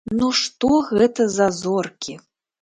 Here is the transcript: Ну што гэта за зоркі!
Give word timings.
Ну 0.19 0.27
што 0.37 0.69
гэта 0.87 1.27
за 1.35 1.47
зоркі! 1.61 2.17